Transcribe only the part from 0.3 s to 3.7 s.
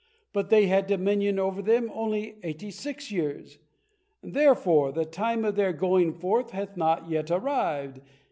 But they had dominion over them only eighty six years,